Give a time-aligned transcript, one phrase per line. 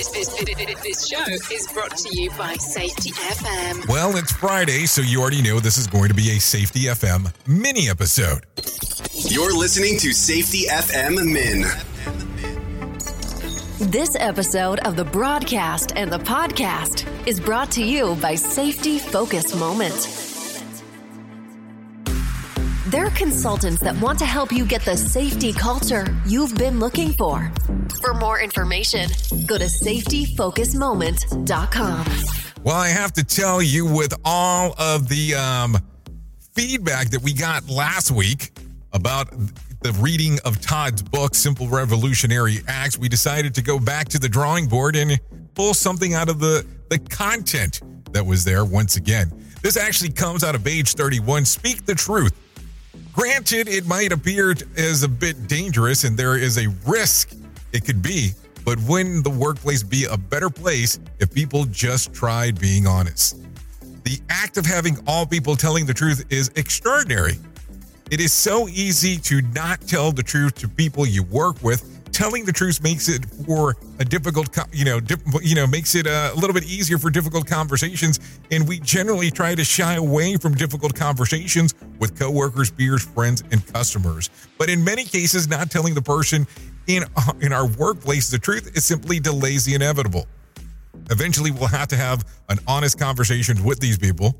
[0.00, 1.22] This, this, this, this show
[1.54, 3.86] is brought to you by Safety FM.
[3.86, 7.30] Well, it's Friday, so you already know this is going to be a Safety FM
[7.46, 8.46] mini episode.
[9.12, 11.66] You're listening to Safety FM Min.
[13.90, 19.54] This episode of the broadcast and the podcast is brought to you by Safety Focus
[19.54, 20.29] Moment.
[22.90, 27.52] They're consultants that want to help you get the safety culture you've been looking for.
[28.02, 29.08] For more information,
[29.46, 32.06] go to safetyfocusmoment.com.
[32.64, 35.78] Well, I have to tell you, with all of the um,
[36.52, 38.50] feedback that we got last week
[38.92, 39.30] about
[39.82, 44.28] the reading of Todd's book, Simple Revolutionary Acts, we decided to go back to the
[44.28, 45.20] drawing board and
[45.54, 49.30] pull something out of the, the content that was there once again.
[49.62, 51.44] This actually comes out of page 31.
[51.44, 52.32] Speak the truth.
[53.20, 57.32] Granted, it might appear as a bit dangerous and there is a risk
[57.70, 58.30] it could be,
[58.64, 63.36] but wouldn't the workplace be a better place if people just tried being honest?
[64.04, 67.34] The act of having all people telling the truth is extraordinary.
[68.10, 72.44] It is so easy to not tell the truth to people you work with telling
[72.44, 75.00] the truth makes it for a difficult, you know,
[75.42, 78.20] you know, makes it a little bit easier for difficult conversations.
[78.50, 83.66] And we generally try to shy away from difficult conversations with coworkers, peers, friends, and
[83.72, 84.28] customers.
[84.58, 86.46] But in many cases, not telling the person
[86.88, 90.26] in uh, in our workplace the truth it simply delays the inevitable.
[91.10, 94.36] Eventually, we'll have to have an honest conversation with these people.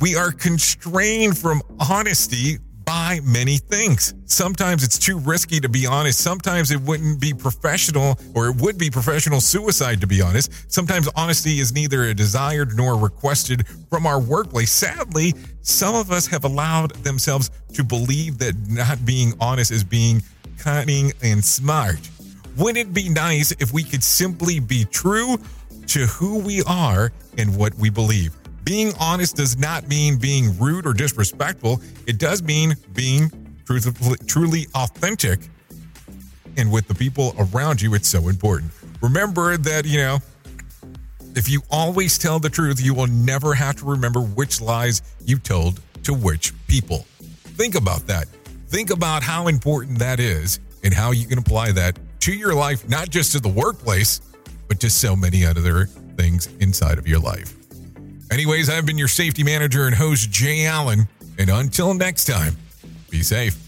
[0.00, 2.58] We are constrained from honesty
[2.98, 4.12] by many things.
[4.24, 6.18] Sometimes it's too risky to be honest.
[6.18, 10.50] Sometimes it wouldn't be professional or it would be professional suicide to be honest.
[10.72, 14.72] Sometimes honesty is neither a desired nor requested from our workplace.
[14.72, 15.32] Sadly,
[15.62, 20.20] some of us have allowed themselves to believe that not being honest is being
[20.58, 22.00] cunning and smart.
[22.56, 25.38] Wouldn't it be nice if we could simply be true
[25.86, 28.37] to who we are and what we believe?
[28.68, 31.80] Being honest does not mean being rude or disrespectful.
[32.06, 33.30] It does mean being
[33.64, 35.40] truthfully, truly authentic.
[36.58, 38.70] And with the people around you, it's so important.
[39.00, 40.18] Remember that, you know,
[41.34, 45.38] if you always tell the truth, you will never have to remember which lies you
[45.38, 47.06] told to which people.
[47.56, 48.28] Think about that.
[48.68, 52.86] Think about how important that is and how you can apply that to your life,
[52.86, 54.20] not just to the workplace,
[54.68, 55.86] but to so many other
[56.18, 57.57] things inside of your life.
[58.30, 61.08] Anyways, I've been your safety manager and host, Jay Allen.
[61.38, 62.56] And until next time,
[63.10, 63.67] be safe.